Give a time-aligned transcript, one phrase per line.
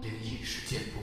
[0.00, 0.98] 灵异事件簿。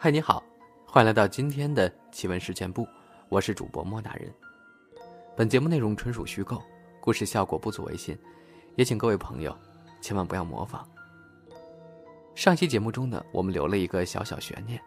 [0.00, 0.42] 嗨，你好，
[0.86, 2.86] 欢迎来到今天的奇闻事件部，
[3.28, 4.32] 我是主播莫大人。
[5.36, 6.62] 本节目内容纯属虚构，
[7.00, 8.16] 故事效果不足为信，
[8.76, 9.56] 也请各位朋友
[10.00, 10.88] 千万不要模仿。
[12.34, 14.80] 上期节目中呢，我们留了一个小小悬念，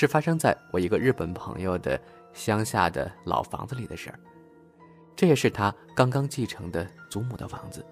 [0.00, 2.00] 是发生在我一个日本朋友的
[2.32, 4.18] 乡下的老房子里的事儿，
[5.14, 7.84] 这也是他刚刚继承的祖母的房子。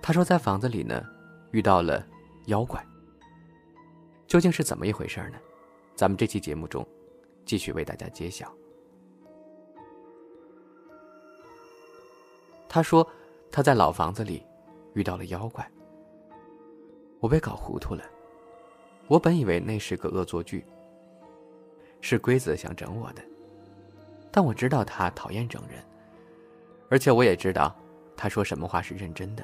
[0.00, 1.04] 他说在房子里呢
[1.50, 2.06] 遇到了
[2.46, 2.80] 妖怪。
[4.28, 5.38] 究竟是怎么一回事呢？
[5.96, 6.86] 咱们这期节目中，
[7.44, 8.48] 继续为大家揭晓。
[12.68, 13.04] 他说
[13.50, 14.46] 他在老房子里
[14.94, 15.68] 遇到了妖怪，
[17.18, 18.04] 我被搞糊涂了。
[19.08, 20.64] 我本以为那是个恶作剧，
[22.00, 23.22] 是龟子想整我的，
[24.30, 25.82] 但我知道他讨厌整人，
[26.90, 27.74] 而且我也知道
[28.16, 29.42] 他说什么话是认真的。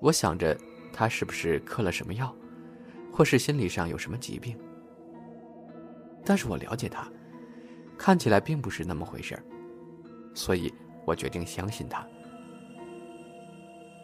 [0.00, 0.56] 我想着
[0.92, 2.34] 他是不是嗑了什么药？
[3.10, 4.56] 或是心理上有什么疾病，
[6.24, 7.10] 但是我了解他，
[7.96, 9.42] 看起来并不是那么回事儿，
[10.34, 10.72] 所以
[11.04, 12.06] 我决定相信他。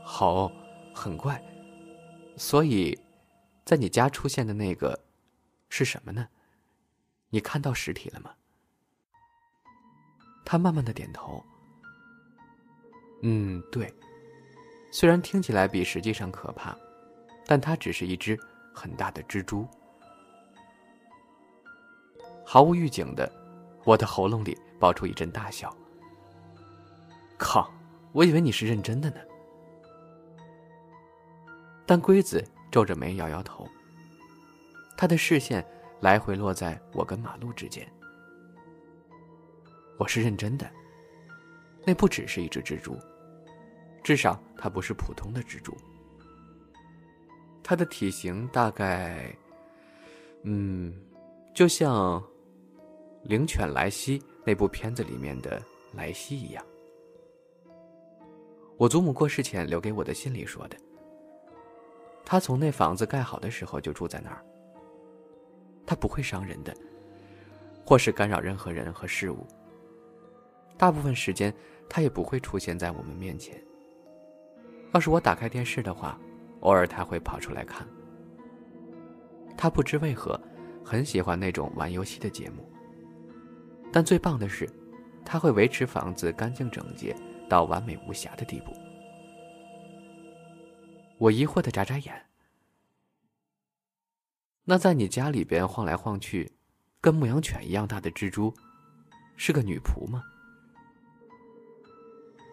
[0.02, 0.50] 好，
[0.92, 1.40] 很怪，
[2.36, 2.98] 所以，
[3.64, 4.98] 在你家出现的那个
[5.68, 6.28] 是什么呢？
[7.30, 8.34] 你看到实体了吗？
[10.44, 11.44] 他慢慢的点头。
[13.22, 13.92] 嗯，对，
[14.90, 16.76] 虽然听起来比实际上可怕，
[17.46, 18.38] 但它只是一只。
[18.76, 19.64] 很大的蜘蛛，
[22.44, 23.32] 毫无预警的，
[23.84, 25.72] 我的喉咙里爆出一阵大笑。
[27.38, 27.72] 靠！
[28.10, 29.20] 我以为你是认真的呢。
[31.86, 33.68] 但龟子皱着眉摇摇头，
[34.96, 35.64] 他的视线
[36.00, 37.88] 来回落在我跟马路之间。
[39.96, 40.68] 我是认真的，
[41.86, 42.98] 那不只是一只蜘蛛，
[44.02, 45.72] 至少它不是普通的蜘蛛。
[47.62, 49.32] 它的体型大概，
[50.42, 50.92] 嗯，
[51.54, 52.20] 就像
[53.22, 55.62] 《灵犬莱西》那部片子里面的
[55.92, 56.66] 莱西一样。
[58.76, 60.76] 我祖母过世前留给我的信里说的。
[62.24, 64.44] 他从那房子盖好的时候就住在那儿。
[65.86, 66.74] 他不会伤人的，
[67.84, 69.46] 或是干扰任何人和事物。
[70.76, 71.54] 大部分时间，
[71.88, 73.62] 他也不会出现在我们面前。
[74.92, 76.18] 要是我打开电视的话。
[76.60, 77.86] 偶尔他会跑出来看。
[79.54, 80.40] 他不知为何，
[80.82, 82.66] 很喜欢那种玩游戏的节目。
[83.92, 84.66] 但最棒的是，
[85.26, 87.14] 他会维持房子干净整洁
[87.50, 88.72] 到完美无瑕的地步。
[91.24, 92.26] 我疑惑的眨眨眼。
[94.64, 96.52] 那在你家里边晃来晃去，
[97.00, 98.52] 跟牧羊犬一样大的蜘蛛，
[99.34, 100.22] 是个女仆吗？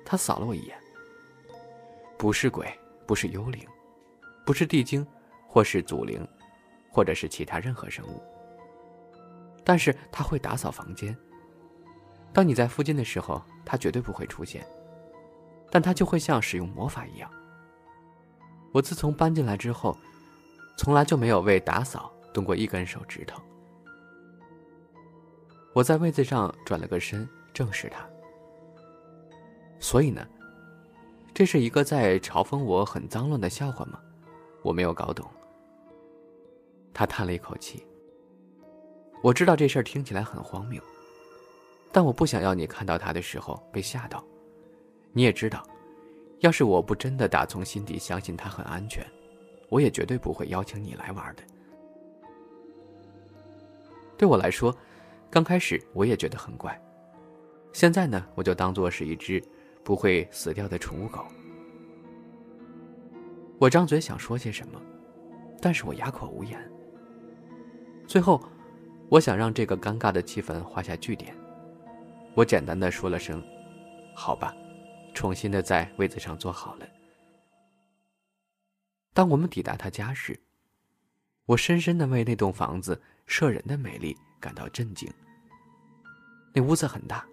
[0.06, 0.78] 他扫了我一眼。
[2.18, 2.66] 不是鬼，
[3.06, 3.68] 不是幽灵。
[4.46, 5.06] 不是地精，
[5.48, 6.26] 或是祖灵，
[6.90, 8.24] 或者是其他任何生物。
[9.66, 11.16] 但是他会打扫房间。
[12.32, 14.66] 当你在附近的时候，他绝对不会出现。
[15.70, 17.30] 但他就会像使用魔法一样。
[18.72, 19.98] 我自从搬进来之后，
[20.78, 23.42] 从来就没有为打扫动过一根手指头。
[25.74, 28.08] 我在位子上转了个身，正视他。
[29.80, 30.26] 所以呢，
[31.34, 34.00] 这是一个在嘲讽我很脏乱的笑话吗？
[34.62, 35.30] 我没有搞懂。
[36.94, 37.86] 他叹了一口气。
[39.24, 40.82] 我知道这事儿听起来很荒谬，
[41.92, 44.24] 但我不想要你看到他的时候被吓到。
[45.14, 45.64] 你也知道，
[46.42, 49.06] 要是我不真的打从心底相信他很安全，
[49.70, 51.44] 我也绝对不会邀请你来玩的。
[54.18, 54.76] 对我来说，
[55.30, 56.80] 刚开始我也觉得很怪，
[57.74, 59.42] 现在呢，我就当做是一只
[59.84, 61.26] 不会死掉的宠物狗。
[63.60, 64.82] 我张嘴想说些什么，
[65.62, 66.60] 但是我哑口无言。
[68.08, 68.42] 最后，
[69.10, 71.36] 我想让这个尴尬的气氛画下句点。
[72.34, 73.44] 我简单的说了声
[74.16, 74.56] “好吧”，
[75.14, 76.88] 重新的在位子上坐好了。
[79.14, 80.40] 当我们抵达他家时，
[81.46, 85.12] 我深深的为那栋房子摄人的美丽感到震惊。
[86.54, 87.26] 那屋子很大，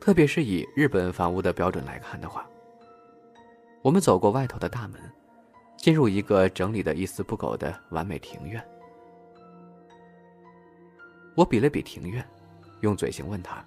[0.00, 2.48] 特别是以日本房屋的标准来看的话。
[3.82, 5.00] 我们走过外头的大门。
[5.76, 8.66] 进入一个整理的一丝不苟的完美庭院，
[11.36, 12.26] 我比了比庭院，
[12.80, 13.64] 用嘴型问他：“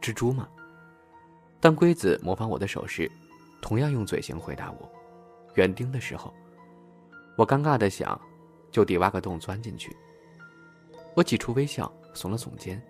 [0.00, 0.48] 蜘蛛吗？”
[1.60, 3.10] 当龟子模仿我的手势，
[3.60, 4.90] 同样用嘴型回答我
[5.56, 6.32] ：“园丁的时候，
[7.36, 8.18] 我尴尬的想，
[8.70, 9.94] 就地挖个洞钻进去。
[11.14, 12.80] 我挤出微笑，耸了耸肩，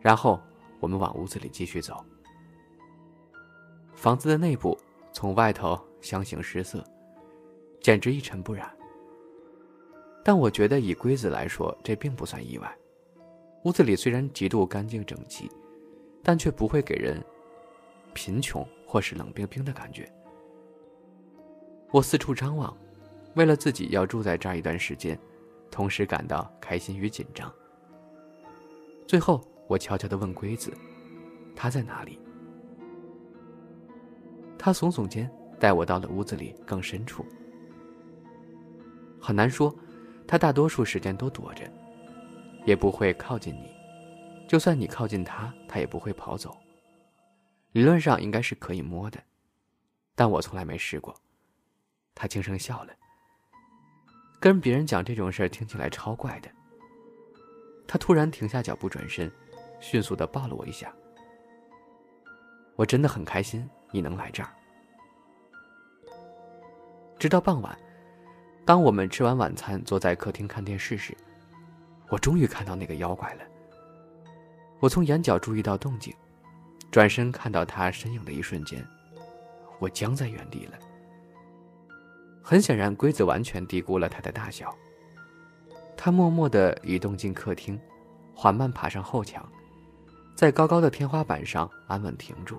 [0.00, 0.40] 然后
[0.78, 2.02] 我们往屋子里继续走。
[3.94, 4.78] 房子的内部
[5.12, 6.82] 从外头相形失色，
[7.82, 8.74] 简直一尘不染。
[10.24, 12.76] 但我觉得以龟子来说，这并不算意外。
[13.64, 15.50] 屋子里虽然极度干净整齐，
[16.22, 17.22] 但却不会给人
[18.14, 20.10] 贫穷或是冷冰冰的感觉。
[21.90, 22.76] 我四处张望，
[23.34, 25.18] 为了自己要住在这儿一段时间，
[25.70, 27.52] 同时感到开心与紧张。
[29.06, 30.72] 最后，我悄悄地问龟子
[31.56, 32.18] ：“他在哪里？”
[34.56, 35.28] 他耸耸肩，
[35.58, 37.24] 带我到了屋子里更深处。
[39.20, 39.74] 很难说，
[40.28, 41.64] 他大多数时间都躲着，
[42.66, 43.79] 也不会靠近你。
[44.50, 46.58] 就算你靠近他，他也不会跑走。
[47.70, 49.22] 理论上应该是可以摸的，
[50.16, 51.14] 但我从来没试过。
[52.16, 52.92] 他轻声笑了。
[54.40, 56.50] 跟别人讲这种事儿听起来超怪的。
[57.86, 59.30] 他突然停下脚步，转身，
[59.78, 60.92] 迅速的抱了我一下。
[62.74, 64.50] 我真的很开心你能来这儿。
[67.20, 67.78] 直到傍晚，
[68.64, 71.16] 当我们吃完晚餐，坐在客厅看电视时，
[72.08, 73.44] 我终于看到那个妖怪了。
[74.80, 76.12] 我从眼角注意到动静，
[76.90, 78.84] 转身看到他身影的一瞬间，
[79.78, 80.78] 我僵在原地了。
[82.42, 84.74] 很显然，龟子完全低估了他的大小。
[85.96, 87.78] 他默默地移动进客厅，
[88.34, 89.46] 缓慢爬上后墙，
[90.34, 92.58] 在高高的天花板上安稳停住。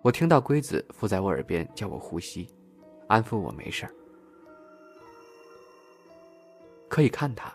[0.00, 2.48] 我听到龟子附在我耳边叫我呼吸，
[3.06, 3.92] 安抚我没事儿，
[6.88, 7.52] 可以看他。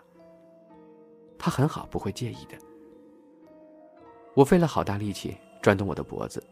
[1.36, 2.56] 他很好，不会介意的。
[4.34, 6.42] 我费了好大力气转动我的脖子，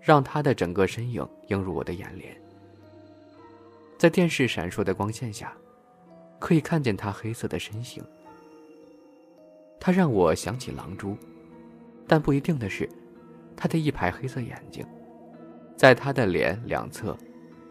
[0.00, 2.36] 让他的整个身影映入我的眼帘。
[3.96, 5.56] 在电视闪烁的光线下，
[6.40, 8.02] 可以看见他黑色的身形。
[9.78, 11.16] 他让我想起狼蛛，
[12.08, 12.88] 但不一定的是，
[13.56, 14.84] 他的一排黑色眼睛，
[15.76, 17.16] 在他的脸两侧，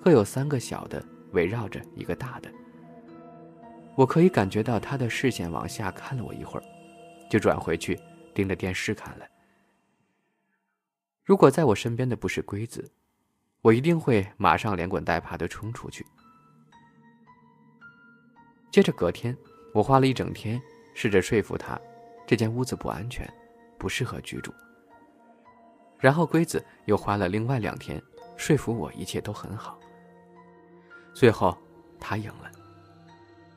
[0.02, 1.04] 各有三个小的
[1.34, 2.50] 围绕着一个大的。
[3.96, 6.64] 我可以感觉到他的视线往下看了我一会儿，
[7.30, 8.00] 就转回去
[8.34, 9.26] 盯着电视看了。
[11.24, 12.92] 如果在我身边的不是龟子，
[13.62, 16.06] 我一定会马上连滚带爬的冲出去。
[18.70, 19.38] 接着隔天，
[19.74, 20.62] 我花了一整天
[20.94, 21.80] 试着说服他，
[22.28, 23.32] 这间屋子不安全，
[23.78, 24.54] 不适合居住。
[25.98, 28.02] 然后龟子又花了另外两天
[28.36, 29.80] 说服我一切都很好。
[31.14, 31.58] 最后，
[32.02, 32.52] 他赢了。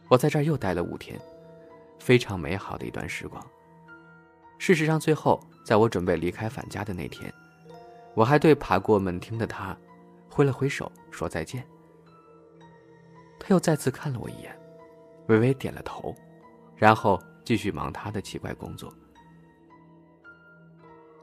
[0.08, 1.20] 我在这儿又待了五天，
[1.98, 3.44] 非常美好的一段时光。
[4.56, 7.32] 事实上，最后在我准备离开返家的那天，
[8.16, 9.76] 我还对爬过门厅的他。
[10.28, 11.66] 挥了挥手，说再见。
[13.38, 14.54] 他又再次看了我一眼，
[15.28, 16.14] 微微点了头，
[16.74, 18.92] 然后继续忙他的奇怪工作。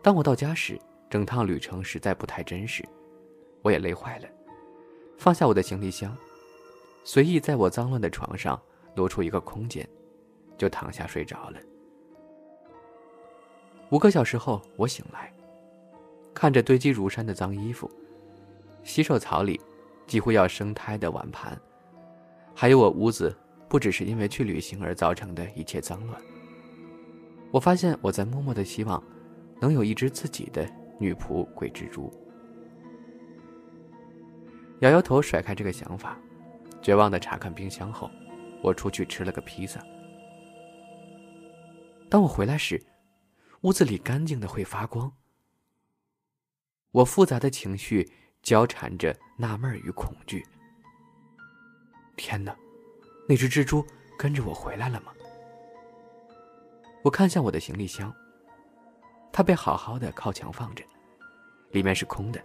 [0.01, 0.79] 当我到家时，
[1.11, 2.83] 整趟旅程实在不太真实，
[3.61, 4.27] 我也累坏了，
[5.15, 6.17] 放下我的行李箱，
[7.03, 8.59] 随意在我脏乱的床上
[8.95, 9.87] 挪出一个空间，
[10.57, 11.59] 就躺下睡着了。
[13.91, 15.31] 五个小时后，我醒来，
[16.33, 17.89] 看着堆积如山的脏衣服。
[18.83, 19.59] 洗手槽里，
[20.05, 21.57] 几乎要生胎的碗盘，
[22.53, 23.33] 还有我屋子，
[23.69, 26.21] 不只是因为去旅行而造成的一切脏乱。
[27.49, 29.01] 我发现我在默默的希望，
[29.61, 30.69] 能有一只自己的
[30.99, 32.11] 女仆鬼蜘蛛。
[34.79, 36.19] 摇摇头，甩开这个想法，
[36.81, 38.11] 绝望的查看冰箱后，
[38.61, 39.81] 我出去吃了个披萨。
[42.09, 42.81] 当我回来时，
[43.61, 45.09] 屋子里干净的会发光。
[46.93, 48.09] 我复杂的情绪。
[48.43, 50.45] 交缠着纳闷与恐惧。
[52.17, 52.53] 天哪，
[53.25, 55.13] 那只蜘蛛跟着我回来了吗？
[57.03, 58.13] 我看向我的行李箱，
[59.31, 60.83] 它被好好的靠墙放着，
[61.71, 62.43] 里面是空的。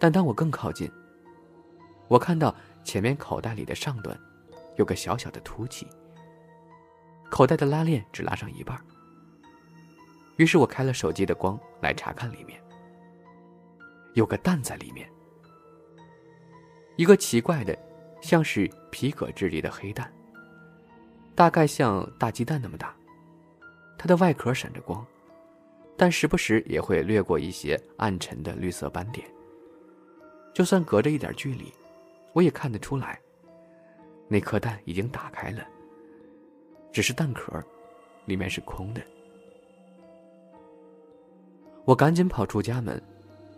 [0.00, 0.90] 但当我更靠近，
[2.08, 4.18] 我看到前面口袋里的上端
[4.74, 5.86] 有个小小的凸起，
[7.30, 8.76] 口袋的拉链只拉上一半。
[10.38, 12.60] 于是我开了手机的光来查看里面。
[14.16, 15.06] 有个蛋在里面，
[16.96, 17.78] 一个奇怪的，
[18.22, 20.10] 像是皮革质地的黑蛋，
[21.34, 22.96] 大概像大鸡蛋那么大。
[23.98, 25.06] 它的外壳闪着光，
[25.98, 29.28] 但时不时也会掠过一些暗沉的绿色斑点。
[30.54, 31.70] 就算隔着一点距离，
[32.32, 33.20] 我也看得出来，
[34.28, 35.62] 那颗蛋已经打开了，
[36.90, 37.62] 只是蛋壳
[38.24, 39.02] 里面是空的。
[41.84, 42.98] 我赶紧跑出家门。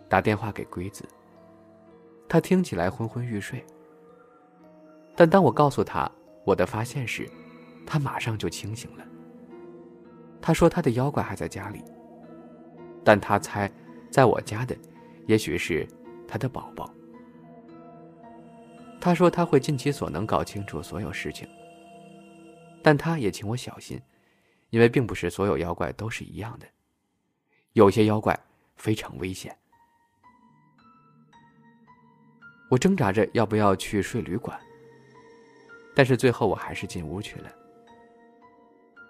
[0.09, 1.07] 打电话给龟子，
[2.27, 3.63] 他听起来昏昏欲睡。
[5.15, 6.11] 但当我告诉他
[6.43, 7.29] 我的发现时，
[7.85, 9.05] 他马上就清醒了。
[10.41, 11.83] 他说他的妖怪还在家里，
[13.03, 13.71] 但他猜，
[14.09, 14.75] 在我家的，
[15.27, 15.87] 也许是
[16.27, 16.91] 他的宝宝。
[18.99, 21.47] 他说他会尽其所能搞清楚所有事情，
[22.81, 24.01] 但他也请我小心，
[24.71, 26.65] 因为并不是所有妖怪都是一样的，
[27.73, 28.37] 有些妖怪
[28.75, 29.55] 非常危险。
[32.69, 34.57] 我挣扎着要不要去睡旅馆，
[35.95, 37.51] 但是最后我还是进屋去了，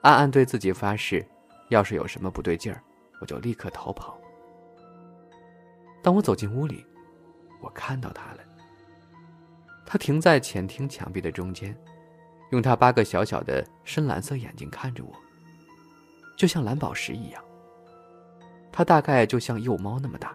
[0.01, 1.25] 暗暗对自己发誓，
[1.67, 2.81] 要是有什么不对劲儿，
[3.19, 4.17] 我就立刻逃跑。
[6.01, 6.85] 当我走进屋里，
[7.61, 8.39] 我看到他了。
[9.85, 11.77] 他停在前厅墙壁的中间，
[12.51, 15.13] 用他八个小小的深蓝色眼睛看着我，
[16.37, 17.43] 就像蓝宝石一样。
[18.71, 20.33] 他大概就像幼猫那么大，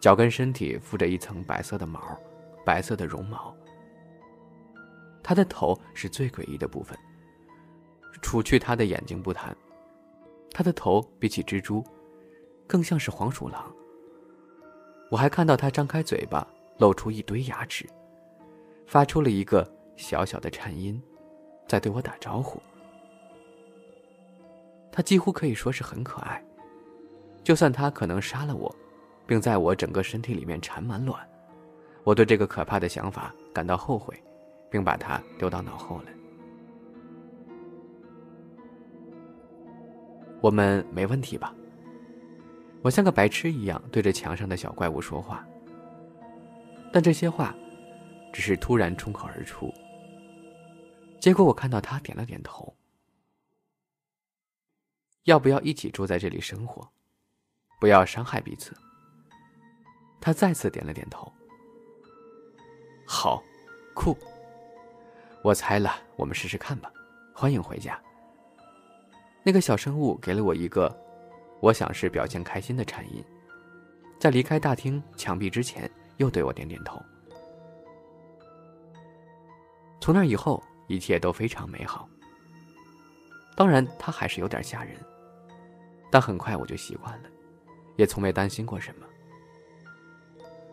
[0.00, 2.18] 脚跟身体附着一层白色的毛，
[2.64, 3.54] 白色的绒毛。
[5.22, 6.98] 他的头是最诡异的部分，
[8.22, 9.54] 除去他的眼睛不谈，
[10.52, 11.84] 他的头比起蜘蛛，
[12.66, 13.70] 更像是黄鼠狼。
[15.10, 16.46] 我还看到他张开嘴巴，
[16.78, 17.86] 露出一堆牙齿。
[18.86, 21.00] 发出了一个小小的颤音，
[21.68, 22.60] 在对我打招呼。
[24.90, 26.44] 他几乎可以说是很可爱，
[27.44, 28.74] 就算他可能杀了我，
[29.30, 31.24] 并在我整个身体里面缠满卵，
[32.02, 34.20] 我对这个可怕的想法感到后悔，
[34.68, 36.06] 并把它丢到脑后了。
[40.40, 41.54] 我们没问题吧？
[42.82, 45.46] 我像个白痴一样对着墙上的小怪物说话，
[46.92, 47.54] 但这些话。
[48.32, 49.72] 只是突然冲口而出，
[51.20, 52.76] 结果我看到他点了点头。
[55.24, 56.88] 要不要一起住在这里生活？
[57.80, 58.72] 不要伤害彼此。
[60.20, 61.32] 他再次点了点头。
[63.06, 63.42] 好，
[63.94, 64.16] 酷。
[65.42, 66.92] 我猜了，我们试试看吧。
[67.34, 67.98] 欢迎回家。
[69.42, 70.94] 那个小生物给了我一个，
[71.60, 73.24] 我想是表现开心的颤音，
[74.18, 77.00] 在离开大厅墙壁之前，又对我点点头。
[79.98, 82.06] 从那以后，一切都非常美好。
[83.56, 84.94] 当然，他还是有点吓人，
[86.10, 87.30] 但很快我就习惯了，
[87.96, 89.06] 也从没担心过什么。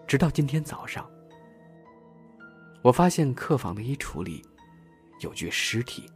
[0.07, 1.05] 直到今天早上，
[2.81, 4.41] 我发现客房的衣橱里
[5.19, 6.09] 有具尸体。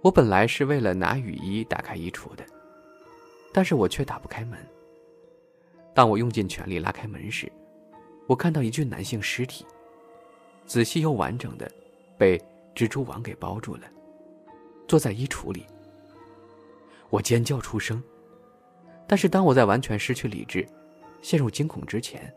[0.00, 2.42] 我本来是为了拿雨衣打开衣橱的，
[3.52, 4.58] 但是我却打不开门。
[5.92, 7.52] 当我用尽全力拉开门时，
[8.26, 9.66] 我看到一具男性尸体，
[10.64, 11.70] 仔细又完整的
[12.16, 12.42] 被
[12.74, 13.82] 蜘蛛网给包住了，
[14.88, 15.66] 坐在衣橱里。
[17.10, 18.02] 我尖叫出声，
[19.12, 20.66] 但是当我在完全失去理智、
[21.20, 22.34] 陷入惊恐之前，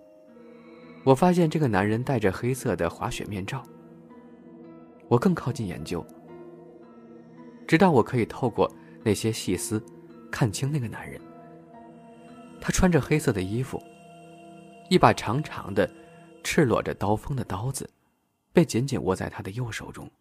[1.05, 3.63] 我发现这个男人戴着黑色的滑雪面罩。
[5.07, 6.05] 我更靠近研究，
[7.65, 8.69] 直到我可以透过
[9.05, 9.81] 那些细丝
[10.29, 11.17] 看清那个男人。
[12.59, 13.81] 他穿着黑色的衣服。
[14.89, 15.89] 一把长长的、
[16.43, 17.89] 赤裸着刀锋的刀子，
[18.51, 20.11] 被紧紧握在他的右手中。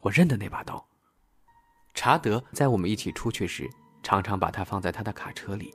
[0.00, 0.86] 我认得那把刀。
[1.94, 3.66] 查德在我们一起出去时，
[4.02, 5.74] 常常把它放在他的卡车里。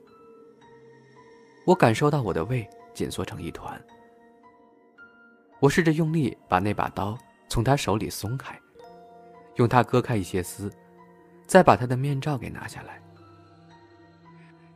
[1.64, 3.80] 我感受到我的胃紧缩成一团。
[5.60, 7.18] 我试着用力把那把刀
[7.48, 8.58] 从他手里松开，
[9.56, 10.70] 用它割开一些丝，
[11.46, 13.02] 再把他的面罩给拿下来。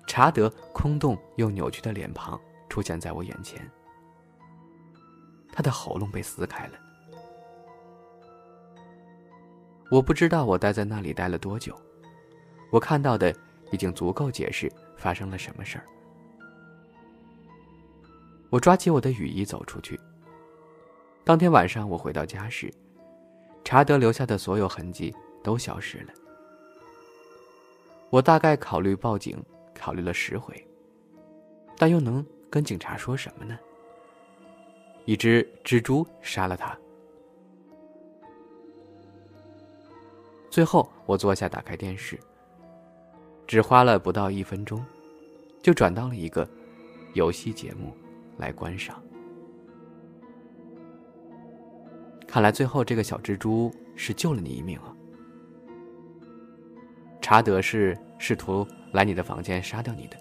[0.06, 2.40] 查德空洞又扭曲的脸庞。
[2.70, 3.68] 出现在我眼前，
[5.52, 6.74] 他的喉咙被撕开了。
[9.90, 11.76] 我不知道我待在那里待了多久，
[12.70, 13.34] 我看到的
[13.70, 15.84] 已经足够解释发生了什么事儿。
[18.48, 19.98] 我抓起我的雨衣走出去。
[21.24, 22.72] 当天晚上我回到家时，
[23.64, 26.12] 查德留下的所有痕迹都消失了。
[28.08, 29.40] 我大概考虑报警，
[29.74, 30.66] 考虑了十回，
[31.76, 32.24] 但又能。
[32.52, 33.56] 跟警察说什么呢？
[35.04, 36.76] 一只蜘蛛杀了他。
[40.50, 42.18] 最后，我坐下，打开电视，
[43.50, 44.80] 只花了不到一分钟，
[45.60, 46.48] 就转到了一个
[47.14, 47.92] 游戏节目
[48.36, 49.02] 来观赏。
[52.28, 54.94] 看来，最后这个小蜘蛛是救了你一命啊！
[57.20, 60.16] 查德是试图来你的房间杀掉你的。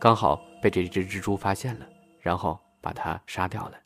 [0.00, 1.86] 刚好被这只蜘蛛发现了，
[2.18, 3.78] 然后把它杀掉了。